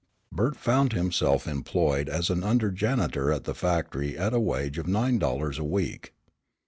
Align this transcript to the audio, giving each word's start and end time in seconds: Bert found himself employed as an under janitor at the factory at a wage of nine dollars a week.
Bert 0.31 0.55
found 0.55 0.93
himself 0.93 1.47
employed 1.47 2.09
as 2.09 2.31
an 2.31 2.43
under 2.43 2.71
janitor 2.71 3.31
at 3.31 3.43
the 3.43 3.53
factory 3.53 4.17
at 4.17 4.33
a 4.33 4.39
wage 4.39 4.79
of 4.79 4.87
nine 4.87 5.19
dollars 5.19 5.59
a 5.59 5.63
week. 5.63 6.11